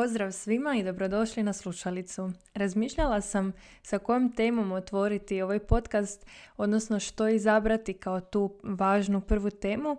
Pozdrav 0.00 0.32
svima 0.32 0.76
i 0.76 0.82
dobrodošli 0.82 1.42
na 1.42 1.52
slušalicu. 1.52 2.30
Razmišljala 2.54 3.20
sam 3.20 3.52
sa 3.82 3.98
kojom 3.98 4.32
temom 4.32 4.72
otvoriti 4.72 5.42
ovaj 5.42 5.58
podcast, 5.58 6.26
odnosno 6.56 7.00
što 7.00 7.28
izabrati 7.28 7.94
kao 7.94 8.20
tu 8.20 8.54
važnu 8.62 9.20
prvu 9.20 9.50
temu 9.50 9.96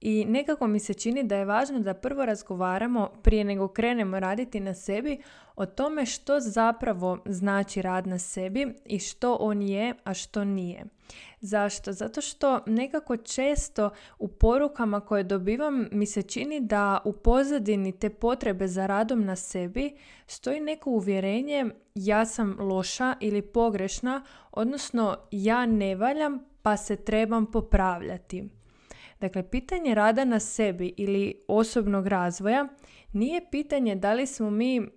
i 0.00 0.24
nekako 0.24 0.66
mi 0.66 0.78
se 0.78 0.94
čini 0.94 1.22
da 1.22 1.36
je 1.36 1.44
važno 1.44 1.78
da 1.80 1.94
prvo 1.94 2.24
razgovaramo 2.24 3.10
prije 3.22 3.44
nego 3.44 3.68
krenemo 3.68 4.20
raditi 4.20 4.60
na 4.60 4.74
sebi 4.74 5.22
o 5.56 5.66
tome 5.66 6.06
što 6.06 6.40
zapravo 6.40 7.18
znači 7.26 7.82
rad 7.82 8.06
na 8.06 8.18
sebi 8.18 8.74
i 8.84 8.98
što 8.98 9.34
on 9.34 9.62
je, 9.62 9.94
a 10.04 10.14
što 10.14 10.44
nije. 10.44 10.84
Zašto? 11.40 11.92
Zato 11.92 12.20
što 12.20 12.60
nekako 12.66 13.16
često 13.16 13.90
u 14.18 14.28
porukama 14.28 15.00
koje 15.00 15.22
dobivam 15.22 15.88
mi 15.92 16.06
se 16.06 16.22
čini 16.22 16.60
da 16.60 17.00
u 17.04 17.12
pozadini 17.12 17.98
te 17.98 18.10
potrebe 18.10 18.68
za 18.68 18.86
radom 18.86 19.24
na 19.24 19.36
sebi 19.36 19.96
stoji 20.26 20.60
neko 20.60 20.90
uvjerenje 20.90 21.66
ja 21.94 22.26
sam 22.26 22.56
loša 22.58 23.14
ili 23.20 23.42
pogrešna, 23.42 24.24
odnosno 24.52 25.16
ja 25.30 25.66
ne 25.66 25.96
valjam 25.96 26.44
pa 26.62 26.76
se 26.76 26.96
trebam 26.96 27.46
popravljati. 27.46 28.55
Dakle, 29.20 29.50
pitanje 29.50 29.94
rada 29.94 30.24
na 30.24 30.40
sebi 30.40 30.94
ili 30.96 31.44
osobnog 31.48 32.06
razvoja 32.06 32.68
nije 33.12 33.50
pitanje 33.50 33.94
da 33.94 34.12
li 34.12 34.26
smo 34.26 34.50
mi 34.50 34.88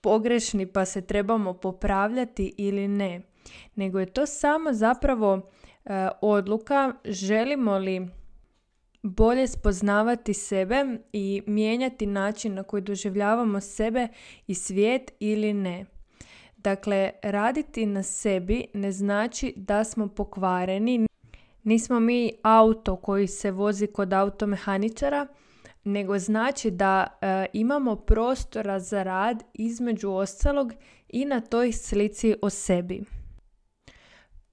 pogrešni 0.00 0.66
pa 0.66 0.84
se 0.84 1.06
trebamo 1.06 1.54
popravljati 1.54 2.54
ili 2.56 2.88
ne, 2.88 3.22
nego 3.74 4.00
je 4.00 4.06
to 4.06 4.26
samo 4.26 4.72
zapravo 4.72 5.40
e, 5.84 6.08
odluka 6.20 6.94
želimo 7.04 7.78
li 7.78 8.08
bolje 9.02 9.48
spoznavati 9.48 10.34
sebe 10.34 10.84
i 11.12 11.42
mijenjati 11.46 12.06
način 12.06 12.54
na 12.54 12.62
koji 12.62 12.82
doživljavamo 12.82 13.60
sebe 13.60 14.08
i 14.46 14.54
svijet 14.54 15.12
ili 15.20 15.54
ne. 15.54 15.86
Dakle, 16.56 17.10
raditi 17.22 17.86
na 17.86 18.02
sebi 18.02 18.66
ne 18.74 18.92
znači 18.92 19.52
da 19.56 19.84
smo 19.84 20.08
pokvareni, 20.08 21.06
Nismo 21.66 22.00
mi 22.00 22.32
auto 22.42 22.96
koji 22.96 23.26
se 23.26 23.50
vozi 23.50 23.86
kod 23.86 24.12
automehaničara, 24.12 25.26
nego 25.84 26.18
znači 26.18 26.70
da 26.70 27.06
e, 27.20 27.46
imamo 27.52 27.96
prostora 27.96 28.80
za 28.80 29.02
rad 29.02 29.42
između 29.54 30.10
ostalog 30.10 30.72
i 31.08 31.24
na 31.24 31.40
toj 31.40 31.72
slici 31.72 32.34
o 32.42 32.50
sebi. 32.50 33.04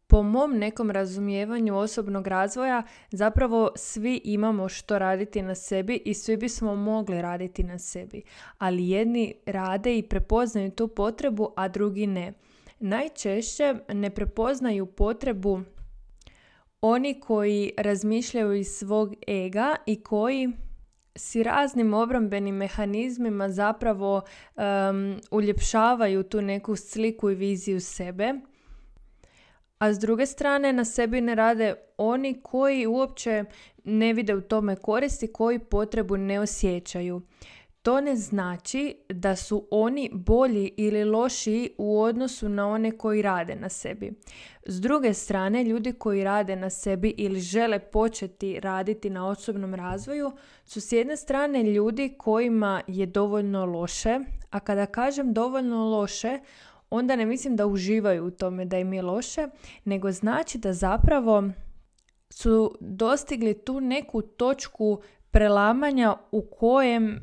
Po 0.08 0.24
mom 0.24 0.58
nekom 0.58 0.92
razumijevanju 0.92 1.78
osobnog 1.78 2.28
razvoja 2.28 2.84
zapravo 3.12 3.72
svi 3.76 4.22
imamo 4.24 4.70
što 4.70 5.00
raditi 5.00 5.42
na 5.42 5.56
sebi 5.56 6.02
i 6.06 6.14
svi 6.14 6.38
bismo 6.38 6.76
mogli 6.76 7.22
raditi 7.22 7.64
na 7.64 7.80
sebi, 7.80 8.24
ali 8.58 8.90
jedni 8.90 9.36
rade 9.46 9.98
i 9.98 10.04
prepoznaju 10.04 10.72
tu 10.72 10.88
potrebu, 10.88 11.54
a 11.56 11.68
drugi 11.68 12.08
ne. 12.08 12.34
Najčešće 12.80 13.76
ne 13.90 14.10
prepoznaju 14.10 14.86
potrebu 14.86 15.62
oni 16.86 17.20
koji 17.20 17.72
razmišljaju 17.78 18.54
iz 18.54 18.68
svog 18.68 19.14
ega 19.28 19.76
i 19.86 20.04
koji 20.04 20.50
si 21.16 21.44
raznim 21.44 21.94
obrambenim 21.94 22.56
mehanizmima 22.56 23.50
zapravo 23.50 24.22
um, 24.56 25.22
uljepšavaju 25.32 26.24
tu 26.24 26.42
neku 26.42 26.76
sliku 26.76 27.30
i 27.30 27.36
viziju 27.36 27.80
sebe. 27.80 28.34
A 29.78 29.94
s 29.94 30.00
druge 30.00 30.26
strane 30.26 30.74
na 30.74 30.86
sebi 30.86 31.22
ne 31.22 31.36
rade 31.36 31.76
oni 31.98 32.42
koji 32.42 32.88
uopće 32.88 33.44
ne 33.84 34.14
vide 34.14 34.36
u 34.36 34.42
tome 34.42 34.76
koristi, 34.76 35.34
koji 35.34 35.60
potrebu 35.60 36.18
ne 36.18 36.40
osjećaju. 36.40 37.22
To 37.84 38.02
ne 38.02 38.16
znači 38.16 38.96
da 39.10 39.36
su 39.36 39.68
oni 39.72 40.10
bolji 40.14 40.72
ili 40.78 41.04
lošiji 41.06 41.70
u 41.78 42.02
odnosu 42.02 42.50
na 42.50 42.68
one 42.68 42.92
koji 42.98 43.22
rade 43.22 43.56
na 43.56 43.70
sebi. 43.70 44.14
S 44.66 44.82
druge 44.82 45.14
strane, 45.14 45.64
ljudi 45.64 45.94
koji 45.94 46.24
rade 46.24 46.56
na 46.56 46.70
sebi 46.70 47.14
ili 47.18 47.40
žele 47.40 47.80
početi 47.80 48.60
raditi 48.60 49.10
na 49.10 49.28
osobnom 49.28 49.74
razvoju 49.74 50.32
su 50.66 50.82
s 50.82 50.92
jedne 50.92 51.18
strane 51.18 51.64
ljudi 51.64 52.16
kojima 52.18 52.82
je 52.88 53.06
dovoljno 53.06 53.66
loše, 53.66 54.20
a 54.50 54.60
kada 54.60 54.86
kažem 54.86 55.34
dovoljno 55.34 55.90
loše, 55.90 56.40
onda 56.90 57.16
ne 57.16 57.26
mislim 57.26 57.56
da 57.56 57.68
uživaju 57.68 58.26
u 58.26 58.32
tome 58.32 58.66
da 58.66 58.78
im 58.78 58.94
je 58.94 59.02
loše, 59.02 59.48
nego 59.86 60.12
znači 60.12 60.58
da 60.58 60.74
zapravo 60.74 61.44
su 62.30 62.78
dostigli 62.80 63.54
tu 63.54 63.80
neku 63.80 64.22
točku 64.22 65.02
prelamanja 65.34 66.16
u, 66.32 66.42
kojem, 66.42 67.20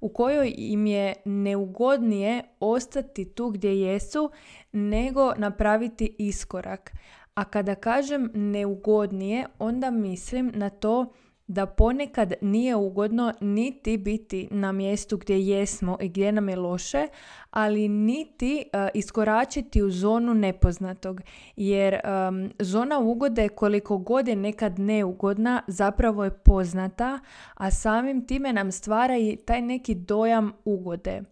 u 0.00 0.08
kojoj 0.08 0.54
im 0.56 0.86
je 0.86 1.14
neugodnije 1.24 2.42
ostati 2.60 3.24
tu 3.24 3.50
gdje 3.50 3.80
jesu 3.80 4.30
nego 4.72 5.34
napraviti 5.36 6.16
iskorak. 6.18 6.92
A 7.34 7.44
kada 7.44 7.74
kažem 7.74 8.30
neugodnije, 8.34 9.46
onda 9.58 9.90
mislim 9.90 10.52
na 10.54 10.70
to 10.70 11.12
da 11.50 11.66
ponekad 11.66 12.32
nije 12.40 12.76
ugodno 12.76 13.32
niti 13.40 13.96
biti 13.96 14.48
na 14.50 14.72
mjestu 14.72 15.16
gdje 15.16 15.46
jesmo 15.46 15.96
i 16.00 16.08
gdje 16.08 16.32
nam 16.32 16.48
je 16.48 16.56
loše, 16.56 17.06
ali 17.50 17.88
niti 17.88 18.64
uh, 18.64 18.88
iskoračiti 18.94 19.82
u 19.82 19.90
zonu 19.90 20.34
nepoznatog. 20.34 21.20
Jer 21.56 21.94
um, 21.94 22.50
zona 22.58 22.98
ugode 22.98 23.48
koliko 23.48 23.98
god 23.98 24.28
je 24.28 24.36
nekad 24.36 24.78
neugodna 24.78 25.62
zapravo 25.66 26.24
je 26.24 26.30
poznata, 26.30 27.18
a 27.54 27.70
samim 27.70 28.26
time 28.26 28.52
nam 28.52 28.72
stvara 28.72 29.18
i 29.18 29.36
taj 29.36 29.62
neki 29.62 29.94
dojam 29.94 30.52
ugode. 30.64 31.22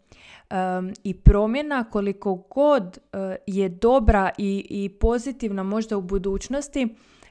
Um, 0.50 0.92
i 1.04 1.14
promjena 1.14 1.84
koliko 1.84 2.34
god 2.34 2.82
uh, 3.12 3.20
je 3.46 3.68
dobra 3.68 4.30
i, 4.38 4.66
i 4.70 4.88
pozitivna 4.88 5.62
možda 5.62 5.96
u 5.96 6.02
budućnosti 6.02 6.88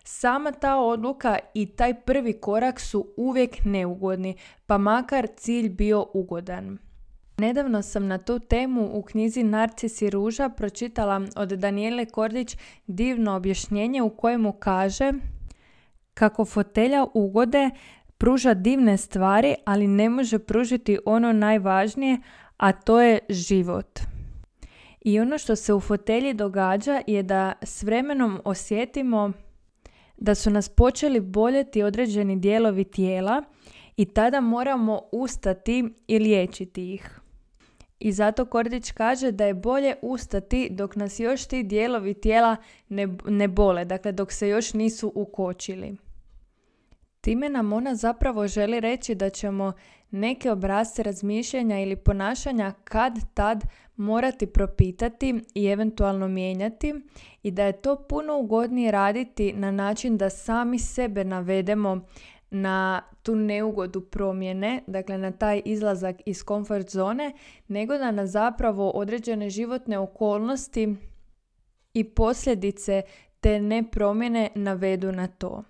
Sama 0.09 0.51
ta 0.51 0.78
odluka 0.79 1.40
i 1.53 1.66
taj 1.66 1.94
prvi 1.94 2.34
korak 2.34 2.79
su 2.79 3.07
uvijek 3.18 3.66
neugodni, 3.66 4.35
pa 4.66 4.78
makar 4.78 5.28
cilj 5.38 5.69
bio 5.69 6.07
ugodan. 6.13 6.78
Nedavno 7.38 7.81
sam 7.81 8.07
na 8.07 8.18
tu 8.18 8.40
temu 8.40 8.90
u 8.94 9.01
knjizi 9.01 9.44
Narcis 9.44 10.01
i 10.01 10.09
ruža 10.09 10.50
pročitala 10.50 11.22
od 11.35 11.50
Danijele 11.50 12.06
Kordić 12.06 12.57
divno 12.88 13.35
objašnjenje 13.35 14.01
u 14.01 14.09
kojemu 14.09 14.51
kaže 14.51 15.12
kako 16.13 16.45
fotelja 16.45 17.06
ugode 17.13 17.69
pruža 18.18 18.53
divne 18.53 18.97
stvari, 18.97 19.56
ali 19.66 19.88
ne 19.88 20.09
može 20.09 20.39
pružiti 20.39 21.00
ono 21.06 21.34
najvažnije, 21.34 22.18
a 22.57 22.72
to 22.72 23.01
je 23.01 23.19
život. 23.29 24.00
I 25.01 25.19
ono 25.19 25.38
što 25.38 25.56
se 25.56 25.74
u 25.74 25.79
fotelji 25.79 26.34
događa 26.34 27.01
je 27.07 27.24
da 27.24 27.53
s 27.62 27.84
vremenom 27.84 28.41
osjetimo 28.45 29.34
da 30.17 30.35
su 30.35 30.50
nas 30.50 30.69
počeli 30.69 31.19
boljeti 31.19 31.83
određeni 31.83 32.35
dijelovi 32.35 32.83
tijela 32.83 33.44
i 33.97 34.05
tada 34.05 34.41
moramo 34.41 35.01
ustati 35.11 35.89
i 36.07 36.19
liječiti 36.19 36.94
ih. 36.94 37.19
I 38.00 38.11
zato 38.11 38.45
Kordić 38.45 38.91
kaže 38.91 39.31
da 39.31 39.45
je 39.45 39.53
bolje 39.53 39.95
ustati 40.01 40.67
dok 40.72 40.95
nas 40.95 41.19
još 41.19 41.45
ti 41.45 41.63
dijelovi 41.63 42.13
tijela 42.13 42.56
ne, 42.89 43.07
ne 43.27 43.47
bole, 43.47 43.85
dakle 43.85 44.11
dok 44.11 44.31
se 44.31 44.47
još 44.47 44.73
nisu 44.73 45.11
ukočili. 45.16 45.95
Time 47.22 47.50
nam 47.50 47.73
ona 47.73 47.95
zapravo 47.95 48.47
želi 48.47 48.79
reći 48.79 49.16
da 49.16 49.29
ćemo 49.29 49.73
neke 50.11 50.51
obrazce 50.51 51.03
razmišljanja 51.03 51.79
ili 51.79 51.95
ponašanja 51.95 52.73
kad 52.83 53.13
tad 53.33 53.63
morati 53.95 54.45
propitati 54.47 55.41
i 55.53 55.66
eventualno 55.66 56.27
mijenjati 56.27 56.94
i 57.44 57.51
da 57.51 57.63
je 57.63 57.81
to 57.81 57.95
puno 57.95 58.39
ugodnije 58.39 58.91
raditi 58.91 59.53
na 59.53 59.72
način 59.72 60.17
da 60.17 60.29
sami 60.29 60.79
sebe 60.79 61.23
navedemo 61.23 62.01
na 62.50 63.01
tu 63.23 63.35
neugodu 63.35 64.01
promjene, 64.01 64.83
dakle 64.88 65.17
na 65.17 65.31
taj 65.31 65.61
izlazak 65.66 66.16
iz 66.25 66.44
komfort 66.44 66.89
zone, 66.89 67.33
nego 67.67 67.97
da 67.97 68.12
nas 68.12 68.30
zapravo 68.30 68.89
određene 68.89 69.50
životne 69.50 70.00
okolnosti 70.00 70.95
i 71.94 72.03
posljedice 72.03 73.01
te 73.39 73.62
nepromjene 73.62 74.50
navedu 74.56 75.12
na 75.12 75.27
to. 75.27 75.63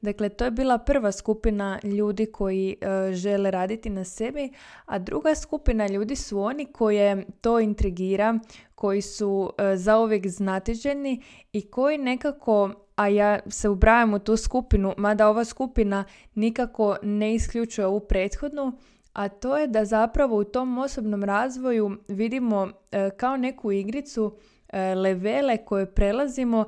Dakle, 0.00 0.28
to 0.28 0.44
je 0.44 0.50
bila 0.50 0.78
prva 0.78 1.12
skupina 1.12 1.80
ljudi 1.82 2.26
koji 2.26 2.76
e, 2.80 3.12
žele 3.12 3.50
raditi 3.50 3.90
na 3.90 4.04
sebi, 4.04 4.50
a 4.84 4.98
druga 4.98 5.34
skupina 5.34 5.86
ljudi 5.86 6.16
su 6.16 6.40
oni 6.40 6.66
koje 6.66 7.26
to 7.40 7.60
intrigira, 7.60 8.38
koji 8.74 9.02
su 9.02 9.28
uh, 9.30 9.64
zauvijek 9.74 10.26
znatiženi 10.26 11.22
i 11.52 11.70
koji 11.70 11.98
nekako 11.98 12.74
a 12.98 13.08
ja 13.08 13.38
se 13.48 13.68
ubrajam 13.68 14.14
u 14.14 14.18
tu 14.18 14.36
skupinu, 14.36 14.94
mada 14.96 15.28
ova 15.28 15.44
skupina 15.44 16.04
nikako 16.34 16.96
ne 17.02 17.34
isključuje 17.34 17.86
ovu 17.86 18.00
prethodnu, 18.00 18.72
a 19.12 19.28
to 19.28 19.56
je 19.56 19.66
da 19.66 19.84
zapravo 19.84 20.36
u 20.36 20.44
tom 20.44 20.78
osobnom 20.78 21.24
razvoju 21.24 21.96
vidimo 22.08 22.68
e, 22.92 23.10
kao 23.10 23.36
neku 23.36 23.72
igricu 23.72 24.36
levele 24.72 25.56
koje 25.56 25.94
prelazimo 25.94 26.64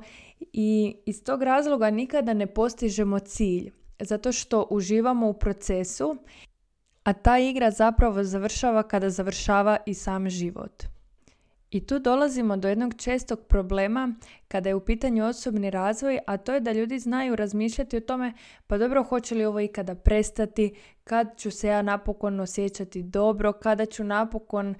i 0.53 0.95
iz 1.05 1.23
tog 1.23 1.43
razloga 1.43 1.89
nikada 1.89 2.33
ne 2.33 2.47
postižemo 2.47 3.19
cilj 3.19 3.71
zato 3.99 4.31
što 4.31 4.67
uživamo 4.69 5.29
u 5.29 5.33
procesu 5.33 6.17
a 7.03 7.13
ta 7.13 7.39
igra 7.39 7.71
zapravo 7.71 8.23
završava 8.23 8.83
kada 8.83 9.09
završava 9.09 9.77
i 9.85 9.93
sam 9.93 10.29
život. 10.29 10.83
I 11.71 11.85
tu 11.87 11.99
dolazimo 11.99 12.57
do 12.57 12.67
jednog 12.67 12.93
čestog 12.97 13.39
problema 13.47 14.15
kada 14.47 14.69
je 14.69 14.75
u 14.75 14.85
pitanju 14.85 15.25
osobni 15.25 15.69
razvoj, 15.69 16.19
a 16.27 16.37
to 16.37 16.53
je 16.53 16.59
da 16.59 16.71
ljudi 16.71 16.99
znaju 16.99 17.35
razmišljati 17.35 17.97
o 17.97 18.01
tome 18.01 18.33
pa 18.67 18.77
dobro 18.77 19.03
hoće 19.03 19.35
li 19.35 19.45
ovo 19.45 19.59
ikada 19.59 19.95
prestati, 19.95 20.75
kad 21.03 21.37
ću 21.37 21.51
se 21.51 21.67
ja 21.67 21.81
napokon 21.81 22.39
osjećati 22.39 23.03
dobro, 23.03 23.53
kada 23.53 23.85
ću 23.85 24.03
napokon 24.03 24.75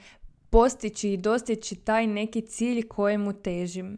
postići 0.52 1.14
i 1.14 1.18
dostići 1.18 1.76
taj 1.76 2.08
neki 2.08 2.42
cilj 2.42 2.88
kojemu 2.88 3.34
težim. 3.34 3.98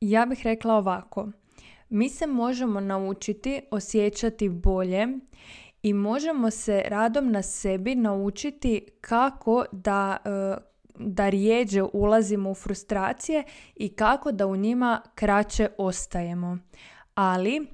Ja 0.00 0.26
bih 0.26 0.40
rekla 0.44 0.74
ovako. 0.74 1.28
Mi 1.88 2.08
se 2.08 2.26
možemo 2.26 2.80
naučiti 2.80 3.60
osjećati 3.70 4.48
bolje 4.48 5.06
i 5.82 5.92
možemo 5.92 6.50
se 6.50 6.82
radom 6.88 7.32
na 7.32 7.42
sebi 7.42 7.94
naučiti 7.94 8.86
kako 9.00 9.64
da 9.72 10.16
e, 10.24 10.76
da 10.98 11.28
rijeđe 11.28 11.82
ulazimo 11.82 12.50
u 12.50 12.54
frustracije 12.54 13.44
i 13.74 13.88
kako 13.88 14.32
da 14.32 14.46
u 14.46 14.56
njima 14.56 15.02
kraće 15.14 15.68
ostajemo. 15.78 16.58
Ali 17.14 17.66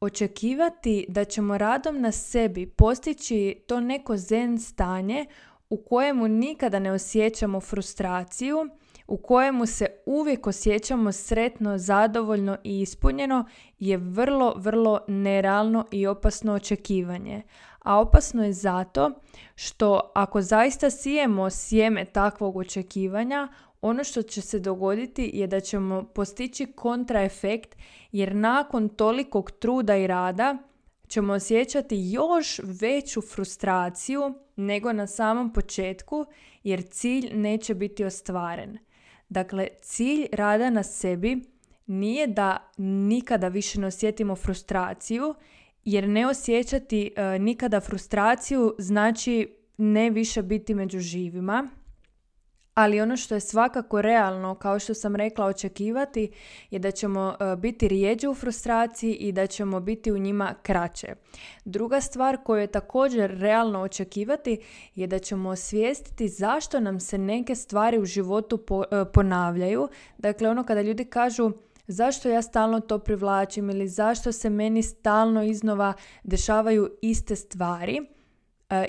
očekivati 0.00 1.06
da 1.08 1.24
ćemo 1.24 1.58
radom 1.58 2.00
na 2.00 2.12
sebi 2.12 2.66
postići 2.66 3.62
to 3.66 3.80
neko 3.80 4.16
zen 4.16 4.58
stanje 4.58 5.26
u 5.72 5.76
kojemu 5.76 6.28
nikada 6.28 6.78
ne 6.78 6.92
osjećamo 6.92 7.60
frustraciju, 7.60 8.68
u 9.06 9.16
kojemu 9.16 9.66
se 9.66 9.86
uvijek 10.06 10.46
osjećamo 10.46 11.12
sretno, 11.12 11.78
zadovoljno 11.78 12.56
i 12.64 12.80
ispunjeno 12.80 13.44
je 13.78 13.96
vrlo, 13.96 14.54
vrlo 14.56 15.00
nerealno 15.08 15.86
i 15.90 16.06
opasno 16.06 16.52
očekivanje. 16.54 17.42
A 17.78 18.00
opasno 18.00 18.44
je 18.44 18.52
zato 18.52 19.10
što 19.54 20.12
ako 20.14 20.42
zaista 20.42 20.90
sijemo 20.90 21.50
sjeme 21.50 22.04
takvog 22.04 22.56
očekivanja, 22.56 23.48
ono 23.80 24.04
što 24.04 24.22
će 24.22 24.40
se 24.40 24.58
dogoditi 24.58 25.30
je 25.34 25.46
da 25.46 25.60
ćemo 25.60 26.04
postići 26.14 26.66
kontraefekt 26.66 27.76
jer 28.12 28.34
nakon 28.34 28.88
tolikog 28.88 29.50
truda 29.50 29.96
i 29.96 30.06
rada 30.06 30.58
ćemo 31.12 31.32
osjećati 31.32 31.96
još 32.10 32.60
veću 32.64 33.20
frustraciju 33.20 34.34
nego 34.56 34.92
na 34.92 35.06
samom 35.06 35.52
početku 35.52 36.26
jer 36.62 36.82
cilj 36.90 37.30
neće 37.34 37.74
biti 37.74 38.04
ostvaren. 38.04 38.78
Dakle, 39.28 39.68
cilj 39.82 40.26
rada 40.32 40.70
na 40.70 40.82
sebi 40.82 41.40
nije 41.86 42.26
da 42.26 42.70
nikada 42.78 43.48
više 43.48 43.80
ne 43.80 43.86
osjetimo 43.86 44.36
frustraciju 44.36 45.34
jer 45.84 46.08
ne 46.08 46.26
osjećati 46.26 47.12
e, 47.16 47.38
nikada 47.38 47.80
frustraciju 47.80 48.74
znači 48.78 49.56
ne 49.76 50.10
više 50.10 50.42
biti 50.42 50.74
među 50.74 50.98
živima. 50.98 51.68
Ali 52.74 53.00
ono 53.00 53.16
što 53.16 53.34
je 53.34 53.40
svakako 53.40 54.02
realno, 54.02 54.54
kao 54.54 54.78
što 54.78 54.94
sam 54.94 55.16
rekla, 55.16 55.46
očekivati 55.46 56.30
je 56.70 56.78
da 56.78 56.90
ćemo 56.90 57.36
e, 57.40 57.56
biti 57.56 57.88
rijeđe 57.88 58.28
u 58.28 58.34
frustraciji 58.34 59.14
i 59.14 59.32
da 59.32 59.46
ćemo 59.46 59.80
biti 59.80 60.12
u 60.12 60.18
njima 60.18 60.54
kraće. 60.62 61.14
Druga 61.64 62.00
stvar 62.00 62.36
koju 62.44 62.60
je 62.60 62.66
također 62.66 63.30
realno 63.30 63.80
očekivati 63.80 64.58
je 64.94 65.06
da 65.06 65.18
ćemo 65.18 65.50
osvijestiti 65.50 66.28
zašto 66.28 66.80
nam 66.80 67.00
se 67.00 67.18
neke 67.18 67.54
stvari 67.54 67.98
u 67.98 68.04
životu 68.04 68.64
e, 68.90 69.04
ponavljaju. 69.12 69.88
Dakle, 70.18 70.48
ono 70.48 70.64
kada 70.64 70.82
ljudi 70.82 71.04
kažu 71.04 71.52
zašto 71.86 72.28
ja 72.28 72.42
stalno 72.42 72.80
to 72.80 72.98
privlačim 72.98 73.70
ili 73.70 73.88
zašto 73.88 74.32
se 74.32 74.50
meni 74.50 74.82
stalno 74.82 75.42
iznova 75.42 75.92
dešavaju 76.22 76.90
iste 77.02 77.36
stvari 77.36 78.11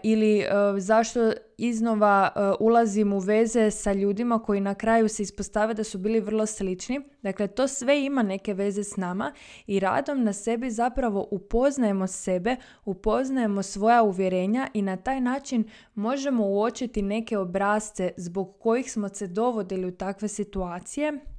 ili 0.03 0.39
e, 0.39 0.47
zašto 0.77 1.31
iznova 1.57 2.31
e, 2.35 2.39
ulazim 2.59 3.13
u 3.13 3.19
veze 3.19 3.71
sa 3.71 3.93
ljudima 3.93 4.39
koji 4.39 4.61
na 4.61 4.75
kraju 4.75 5.09
se 5.09 5.23
ispostave 5.23 5.73
da 5.73 5.83
su 5.83 5.97
bili 5.97 6.19
vrlo 6.19 6.45
slični. 6.45 7.01
Dakle, 7.21 7.47
to 7.47 7.67
sve 7.67 8.03
ima 8.03 8.23
neke 8.23 8.53
veze 8.53 8.83
s 8.83 8.97
nama 8.97 9.33
i 9.67 9.79
radom 9.79 10.23
na 10.23 10.33
sebi 10.33 10.71
zapravo 10.71 11.27
upoznajemo 11.31 12.07
sebe, 12.07 12.55
upoznajemo 12.85 13.63
svoja 13.63 14.03
uvjerenja 14.03 14.67
i 14.73 14.81
na 14.81 14.97
taj 14.97 15.21
način 15.21 15.63
možemo 15.95 16.47
uočiti 16.47 17.01
neke 17.01 17.37
obrazce 17.37 18.11
zbog 18.17 18.59
kojih 18.59 18.91
smo 18.91 19.09
se 19.09 19.27
dovodili 19.27 19.87
u 19.87 19.91
takve 19.91 20.27
situacije 20.27 21.32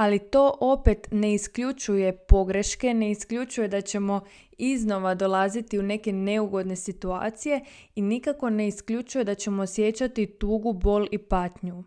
ali 0.00 0.18
to 0.18 0.54
opet 0.60 1.08
ne 1.10 1.34
isključuje 1.34 2.16
pogreške, 2.16 2.94
ne 2.94 3.10
isključuje 3.10 3.68
da 3.68 3.80
ćemo 3.80 4.20
iznova 4.58 5.14
dolaziti 5.14 5.78
u 5.78 5.82
neke 5.82 6.12
neugodne 6.12 6.76
situacije 6.76 7.60
i 7.94 8.02
nikako 8.02 8.50
ne 8.50 8.68
isključuje 8.68 9.24
da 9.24 9.34
ćemo 9.34 9.62
osjećati 9.62 10.26
tugu, 10.26 10.72
bol 10.72 11.06
i 11.10 11.18
patnju. 11.18 11.84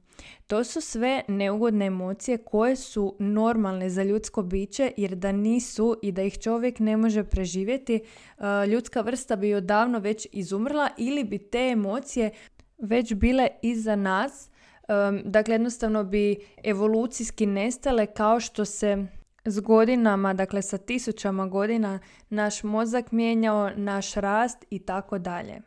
To 0.47 0.63
su 0.63 0.81
sve 0.81 1.21
neugodne 1.27 1.85
emocije 1.85 2.37
koje 2.37 2.75
su 2.75 3.15
normalne 3.19 3.89
za 3.89 4.03
ljudsko 4.03 4.41
biće 4.41 4.91
jer 4.97 5.15
da 5.15 5.31
nisu 5.31 5.97
i 6.01 6.11
da 6.11 6.21
ih 6.21 6.39
čovjek 6.39 6.79
ne 6.79 6.97
može 6.97 7.23
preživjeti, 7.23 7.95
e, 7.95 8.67
ljudska 8.67 9.01
vrsta 9.01 9.35
bi 9.35 9.53
odavno 9.53 9.99
već 9.99 10.27
izumrla 10.31 10.89
ili 10.97 11.23
bi 11.23 11.37
te 11.37 11.59
emocije 11.59 12.31
već 12.77 13.13
bile 13.13 13.47
iza 13.61 13.95
nas 13.95 14.49
dakle, 15.23 15.53
jednostavno 15.53 16.03
bi 16.03 16.35
evolucijski 16.63 17.45
nestale 17.45 18.05
kao 18.05 18.39
što 18.39 18.65
se 18.65 19.05
s 19.45 19.59
godinama, 19.59 20.33
dakle 20.33 20.61
sa 20.61 20.77
tisućama 20.77 21.47
godina, 21.47 21.99
naš 22.29 22.63
mozak 22.63 23.11
mijenjao, 23.11 23.69
naš 23.75 24.13
rast 24.13 24.65
i 24.69 24.79
tako 24.79 25.19
dalje. 25.19 25.61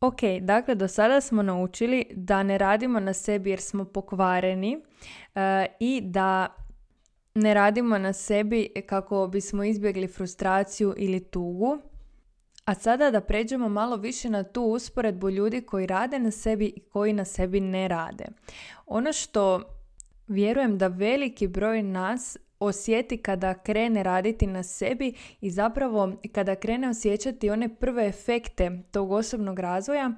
Ok, 0.00 0.20
dakle 0.40 0.74
do 0.74 0.88
sada 0.88 1.20
smo 1.20 1.42
naučili 1.42 2.04
da 2.14 2.42
ne 2.42 2.58
radimo 2.58 3.00
na 3.00 3.12
sebi 3.12 3.50
jer 3.50 3.60
smo 3.60 3.84
pokvareni 3.84 4.78
eh, 5.34 5.66
i 5.80 6.00
da 6.04 6.56
ne 7.34 7.54
radimo 7.54 7.98
na 7.98 8.12
sebi 8.12 8.72
kako 8.86 9.26
bismo 9.26 9.64
izbjegli 9.64 10.08
frustraciju 10.08 10.94
ili 10.96 11.20
tugu. 11.20 11.78
A 12.64 12.74
sada 12.74 13.10
da 13.10 13.20
pređemo 13.20 13.68
malo 13.68 13.96
više 13.96 14.30
na 14.30 14.42
tu 14.42 14.62
usporedbu 14.62 15.30
ljudi 15.30 15.60
koji 15.60 15.86
rade 15.86 16.18
na 16.18 16.30
sebi 16.30 16.72
i 16.76 16.80
koji 16.80 17.12
na 17.12 17.24
sebi 17.24 17.60
ne 17.60 17.88
rade. 17.88 18.24
Ono 18.86 19.12
što 19.12 19.62
vjerujem 20.28 20.78
da 20.78 20.86
veliki 20.86 21.48
broj 21.48 21.82
nas 21.82 22.36
osjeti 22.60 23.16
kada 23.16 23.54
krene 23.54 24.02
raditi 24.02 24.46
na 24.46 24.62
sebi 24.62 25.14
i 25.40 25.50
zapravo 25.50 26.12
kada 26.32 26.54
krene 26.54 26.88
osjećati 26.88 27.50
one 27.50 27.76
prve 27.76 28.06
efekte 28.06 28.82
tog 28.90 29.12
osobnog 29.12 29.58
razvoja, 29.58 30.10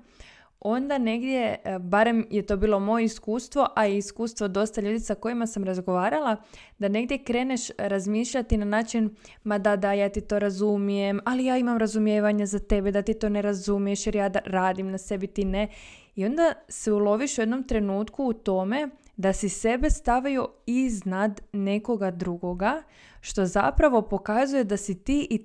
onda 0.68 0.98
negdje, 0.98 1.56
e, 1.64 1.78
barem 1.78 2.26
je 2.30 2.42
to 2.42 2.56
bilo 2.56 2.80
moje 2.80 3.04
iskustvo, 3.04 3.68
a 3.76 3.86
i 3.86 3.96
iskustvo 3.96 4.48
dosta 4.48 4.80
ljudi 4.80 5.00
sa 5.00 5.14
kojima 5.14 5.46
sam 5.46 5.64
razgovarala, 5.64 6.36
da 6.78 6.88
negdje 6.88 7.24
kreneš 7.24 7.60
razmišljati 7.78 8.56
na 8.56 8.64
način, 8.64 9.14
ma 9.44 9.58
da, 9.58 9.76
da, 9.76 9.92
ja 9.92 10.08
ti 10.08 10.20
to 10.20 10.38
razumijem, 10.38 11.20
ali 11.24 11.44
ja 11.44 11.58
imam 11.58 11.78
razumijevanje 11.78 12.46
za 12.46 12.58
tebe, 12.58 12.92
da 12.92 13.02
ti 13.02 13.14
to 13.14 13.28
ne 13.28 13.42
razumiješ 13.42 14.06
jer 14.06 14.16
ja 14.16 14.30
radim 14.44 14.90
na 14.90 14.98
sebi, 14.98 15.26
ti 15.26 15.44
ne. 15.44 15.68
I 16.14 16.26
onda 16.26 16.52
se 16.68 16.92
uloviš 16.92 17.38
u 17.38 17.40
jednom 17.40 17.62
trenutku 17.62 18.24
u 18.24 18.32
tome 18.32 18.88
da 19.16 19.32
si 19.32 19.48
sebe 19.48 19.90
stavio 19.90 20.48
iznad 20.66 21.40
nekoga 21.52 22.10
drugoga, 22.10 22.82
što 23.20 23.46
zapravo 23.46 24.02
pokazuje 24.02 24.64
da 24.64 24.76
si 24.76 25.04
ti 25.04 25.26
i 25.30 25.44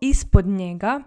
ispod 0.00 0.46
njega, 0.46 1.02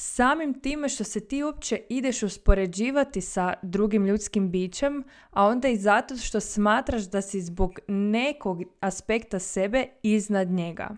samim 0.00 0.60
time 0.60 0.88
što 0.88 1.04
se 1.04 1.20
ti 1.20 1.42
uopće 1.42 1.80
ideš 1.88 2.22
uspoređivati 2.22 3.20
sa 3.20 3.54
drugim 3.62 4.06
ljudskim 4.06 4.50
bićem, 4.50 5.04
a 5.30 5.46
onda 5.46 5.68
i 5.68 5.76
zato 5.76 6.16
što 6.16 6.40
smatraš 6.40 7.02
da 7.02 7.22
si 7.22 7.40
zbog 7.40 7.78
nekog 7.88 8.62
aspekta 8.80 9.38
sebe 9.38 9.86
iznad 10.02 10.50
njega. 10.50 10.96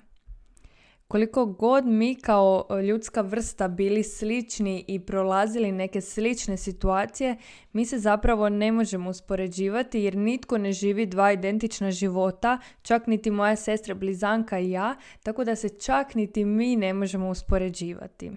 Koliko 1.08 1.46
god 1.46 1.86
mi 1.86 2.14
kao 2.14 2.66
ljudska 2.88 3.20
vrsta 3.20 3.68
bili 3.68 4.02
slični 4.02 4.84
i 4.88 5.00
prolazili 5.00 5.72
neke 5.72 6.00
slične 6.00 6.56
situacije, 6.56 7.36
mi 7.72 7.86
se 7.86 7.98
zapravo 7.98 8.48
ne 8.48 8.72
možemo 8.72 9.10
uspoređivati 9.10 10.00
jer 10.00 10.16
nitko 10.16 10.58
ne 10.58 10.72
živi 10.72 11.06
dva 11.06 11.32
identična 11.32 11.90
života, 11.90 12.58
čak 12.82 13.06
niti 13.06 13.30
moja 13.30 13.56
sestra 13.56 13.94
blizanka 13.94 14.58
i 14.58 14.70
ja, 14.70 14.96
tako 15.22 15.44
da 15.44 15.56
se 15.56 15.68
čak 15.68 16.14
niti 16.14 16.44
mi 16.44 16.76
ne 16.76 16.94
možemo 16.94 17.30
uspoređivati. 17.30 18.30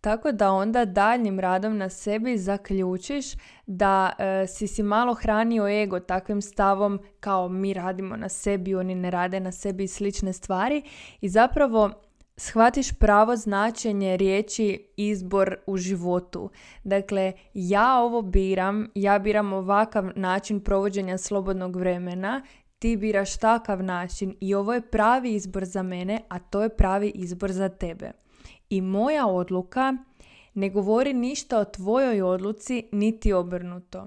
Tako 0.00 0.32
da 0.32 0.52
onda 0.52 0.84
daljnjim 0.84 1.40
radom 1.40 1.78
na 1.78 1.88
sebi 1.88 2.38
zaključiš 2.38 3.26
da 3.66 4.12
e, 4.18 4.46
si 4.46 4.66
si 4.66 4.82
malo 4.82 5.14
hranio 5.14 5.68
ego 5.68 6.00
takvim 6.00 6.42
stavom 6.42 7.00
kao 7.20 7.48
mi 7.48 7.74
radimo 7.74 8.16
na 8.16 8.28
sebi, 8.28 8.74
oni 8.74 8.94
ne 8.94 9.10
rade 9.10 9.40
na 9.40 9.52
sebi 9.52 9.84
i 9.84 9.88
slične 9.88 10.32
stvari 10.32 10.82
i 11.20 11.28
zapravo 11.28 11.90
shvatiš 12.36 12.92
pravo 12.92 13.36
značenje 13.36 14.16
riječi 14.16 14.86
izbor 14.96 15.56
u 15.66 15.76
životu. 15.76 16.50
Dakle, 16.84 17.32
ja 17.54 17.98
ovo 17.98 18.22
biram, 18.22 18.88
ja 18.94 19.18
biram 19.18 19.52
ovakav 19.52 20.10
način 20.16 20.60
provođenja 20.60 21.18
slobodnog 21.18 21.76
vremena, 21.76 22.42
ti 22.78 22.96
biraš 22.96 23.36
takav 23.36 23.82
način 23.82 24.36
i 24.40 24.54
ovo 24.54 24.74
je 24.74 24.90
pravi 24.90 25.34
izbor 25.34 25.64
za 25.64 25.82
mene, 25.82 26.20
a 26.28 26.38
to 26.38 26.62
je 26.62 26.76
pravi 26.76 27.12
izbor 27.14 27.52
za 27.52 27.68
tebe. 27.68 28.12
I 28.70 28.80
moja 28.80 29.26
odluka 29.26 29.96
ne 30.54 30.70
govori 30.70 31.12
ništa 31.12 31.58
o 31.58 31.64
tvojoj 31.64 32.22
odluci 32.22 32.88
niti 32.92 33.32
obrnuto. 33.32 34.06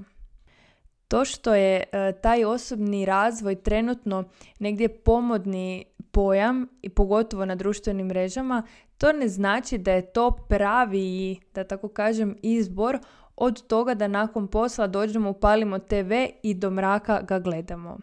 To 1.08 1.26
što 1.26 1.56
je 1.56 1.84
e, 1.92 2.14
taj 2.22 2.46
osobni 2.46 3.06
razvoj 3.06 3.56
trenutno 3.56 4.24
negdje 4.60 4.90
pomodni 4.90 5.86
pojam 6.12 6.68
i 6.82 6.90
pogotovo 6.90 7.46
na 7.46 7.56
društvenim 7.56 8.08
mrežama, 8.08 8.64
to 8.98 9.12
ne 9.12 9.28
znači 9.28 9.78
da 9.78 9.92
je 9.92 10.12
to 10.14 10.32
pravi, 10.50 11.40
da 11.54 11.64
tako 11.64 11.88
kažem, 11.88 12.36
izbor 12.42 13.00
od 13.36 13.68
toga 13.68 13.94
da 13.94 14.08
nakon 14.08 14.48
posla 14.48 14.88
dođemo, 14.88 15.30
upalimo 15.30 15.80
TV 15.80 16.12
i 16.44 16.54
do 16.54 16.70
mraka 16.70 17.22
ga 17.22 17.40
gledamo. 17.40 17.98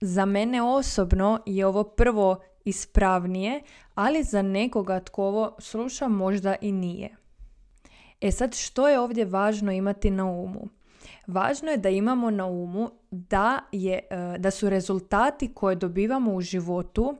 Za 0.00 0.24
mene 0.24 0.62
osobno 0.62 1.42
je 1.46 1.66
ovo 1.66 1.84
prvo 1.84 2.40
ispravnije, 2.64 3.62
ali 3.94 4.22
za 4.22 4.42
nekoga 4.42 5.00
tko 5.00 5.24
ovo 5.24 5.56
sluša 5.58 6.08
možda 6.08 6.54
i 6.60 6.72
nije. 6.72 7.16
E 8.20 8.32
sad 8.32 8.54
što 8.54 8.88
je 8.88 9.00
ovdje 9.00 9.24
važno 9.24 9.72
imati 9.72 10.10
na 10.10 10.24
umu? 10.24 10.68
Važno 11.26 11.70
je 11.70 11.76
da 11.76 11.88
imamo 11.88 12.30
na 12.30 12.46
umu 12.46 12.90
da, 13.10 13.58
je, 13.72 13.98
e, 14.10 14.38
da 14.38 14.50
su 14.50 14.70
rezultati 14.70 15.54
koje 15.54 15.76
dobivamo 15.76 16.34
u 16.34 16.40
životu 16.40 17.16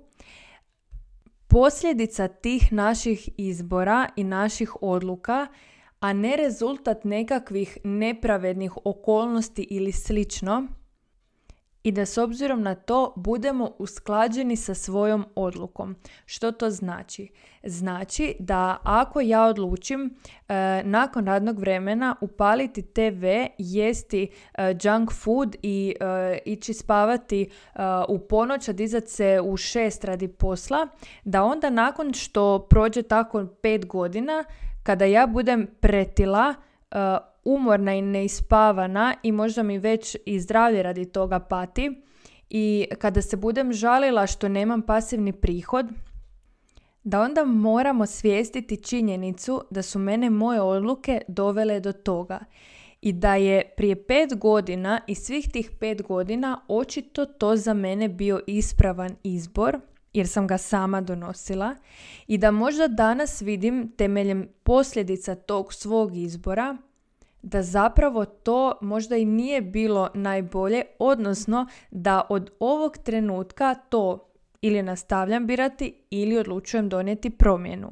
posljedica 1.47 2.29
tih 2.29 2.73
naših 2.73 3.29
izbora 3.37 4.09
i 4.17 4.25
naših 4.25 4.83
odluka, 4.83 5.47
a 6.01 6.13
ne 6.13 6.37
rezultat 6.37 7.05
nekakvih 7.05 7.79
nepravednih 7.85 8.73
okolnosti 8.85 9.67
ili 9.71 9.93
slično 9.93 10.67
i 11.83 11.93
da 11.93 12.07
s 12.07 12.19
obzirom 12.19 12.63
na 12.63 12.75
to 12.75 13.13
budemo 13.17 13.71
usklađeni 13.79 14.57
sa 14.57 14.75
svojom 14.75 15.25
odlukom. 15.35 15.97
Što 16.27 16.53
to 16.53 16.71
znači? 16.71 17.29
Znači 17.63 18.37
da 18.39 18.77
ako 18.83 19.21
ja 19.21 19.45
odlučim 19.45 20.15
e, 20.49 20.83
nakon 20.85 21.27
radnog 21.27 21.59
vremena 21.59 22.17
upaliti 22.21 22.83
TV, 22.83 23.25
jesti 23.59 24.31
e, 24.55 24.75
junk 24.83 25.13
food 25.13 25.57
i 25.63 25.95
e, 26.01 26.39
ići 26.45 26.75
spavati 26.75 27.51
u 28.09 28.19
ponoć, 28.19 28.69
a 28.69 28.73
dizat 28.73 29.09
se 29.09 29.41
u 29.45 29.57
šest 29.57 30.05
radi 30.05 30.29
posla, 30.29 30.89
da 31.25 31.45
onda 31.45 31.71
nakon 31.71 32.13
što 32.13 32.67
prođe 32.71 33.03
tako 33.03 33.47
pet 33.63 33.87
godina, 33.87 34.45
kada 34.83 35.05
ja 35.05 35.27
budem 35.27 35.67
pretila, 35.81 36.55
umorna 37.45 37.95
i 37.95 38.03
neispavana 38.03 39.15
i 39.23 39.33
možda 39.33 39.63
mi 39.63 39.79
već 39.79 40.17
i 40.27 40.41
zdravlje 40.41 40.83
radi 40.83 41.05
toga 41.05 41.39
pati. 41.39 42.03
I 42.51 42.87
kada 42.99 43.23
se 43.23 43.37
budem 43.37 43.73
žalila 43.73 44.27
što 44.27 44.49
nemam 44.49 44.83
pasivni 44.83 45.33
prihod, 45.33 45.87
da 47.05 47.21
onda 47.21 47.45
moramo 47.45 48.07
svijestiti 48.07 48.83
činjenicu 48.83 49.63
da 49.71 49.83
su 49.83 49.99
mene 49.99 50.31
moje 50.31 50.61
odluke 50.61 51.21
dovele 51.29 51.81
do 51.81 51.93
toga. 51.93 52.39
I 53.01 53.13
da 53.13 53.35
je 53.35 53.75
prije 53.77 54.07
pet 54.07 54.39
godina 54.39 55.01
i 55.07 55.15
svih 55.15 55.49
tih 55.53 55.71
pet 55.81 56.03
godina 56.03 56.61
očito 56.69 57.27
to 57.27 57.57
za 57.57 57.75
mene 57.75 58.09
bio 58.09 58.41
ispravan 58.47 59.17
izbor 59.23 59.81
jer 60.13 60.29
sam 60.29 60.47
ga 60.47 60.59
sama 60.59 61.01
donosila. 61.01 61.75
I 62.27 62.39
da 62.39 62.51
možda 62.51 62.89
danas 62.89 63.43
vidim 63.43 63.93
temeljem 63.97 64.49
posljedica 64.63 65.35
tog 65.35 65.75
svog 65.75 66.17
izbora 66.17 66.77
da 67.43 67.63
zapravo 67.63 68.25
to 68.25 68.73
možda 68.81 69.17
i 69.17 69.25
nije 69.25 69.61
bilo 69.61 70.09
najbolje, 70.15 70.83
odnosno 70.99 71.67
da 71.91 72.23
od 72.29 72.51
ovog 72.61 72.99
trenutka 72.99 73.75
to 73.75 74.31
ili 74.61 74.83
nastavljam 74.83 75.47
birati 75.47 75.95
ili 76.11 76.39
odlučujem 76.39 76.89
donijeti 76.89 77.31
promjenu. 77.31 77.91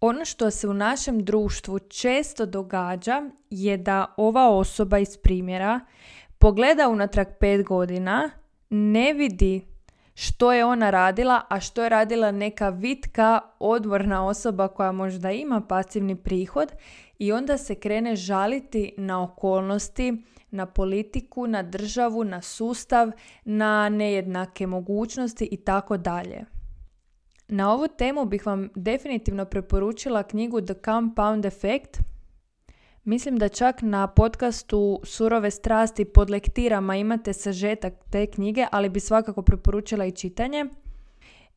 Ono 0.00 0.24
što 0.24 0.50
se 0.50 0.68
u 0.68 0.74
našem 0.74 1.24
društvu 1.24 1.78
često 1.78 2.46
događa 2.46 3.22
je 3.50 3.76
da 3.76 4.14
ova 4.16 4.50
osoba 4.50 4.98
iz 4.98 5.16
primjera 5.16 5.80
pogleda 6.38 6.88
unatrag 6.88 7.26
pet 7.40 7.66
godina, 7.66 8.30
ne 8.70 9.12
vidi 9.12 9.71
što 10.14 10.52
je 10.52 10.64
ona 10.64 10.90
radila, 10.90 11.42
a 11.48 11.60
što 11.60 11.82
je 11.82 11.88
radila 11.88 12.30
neka 12.30 12.68
vitka, 12.68 13.40
odvorna 13.58 14.26
osoba 14.26 14.68
koja 14.68 14.92
možda 14.92 15.30
ima 15.30 15.60
pasivni 15.60 16.16
prihod 16.16 16.72
i 17.18 17.32
onda 17.32 17.58
se 17.58 17.74
krene 17.74 18.16
žaliti 18.16 18.94
na 18.96 19.22
okolnosti, 19.22 20.24
na 20.50 20.66
politiku, 20.66 21.46
na 21.46 21.62
državu, 21.62 22.24
na 22.24 22.42
sustav, 22.42 23.10
na 23.44 23.88
nejednake 23.88 24.66
mogućnosti 24.66 25.48
i 25.50 25.56
tako 25.56 25.96
dalje. 25.96 26.44
Na 27.48 27.72
ovu 27.72 27.88
temu 27.98 28.24
bih 28.24 28.46
vam 28.46 28.68
definitivno 28.74 29.44
preporučila 29.44 30.22
knjigu 30.22 30.60
The 30.60 30.74
Compound 30.84 31.44
Effect. 31.44 31.98
Mislim 33.04 33.36
da 33.36 33.48
čak 33.48 33.82
na 33.82 34.06
podcastu 34.06 35.00
Surove 35.04 35.50
strasti 35.50 36.04
pod 36.04 36.30
lektirama 36.30 36.96
imate 36.96 37.32
sažetak 37.32 37.92
te 38.10 38.26
knjige, 38.26 38.66
ali 38.72 38.88
bi 38.88 39.00
svakako 39.00 39.42
preporučila 39.42 40.04
i 40.04 40.12
čitanje 40.12 40.66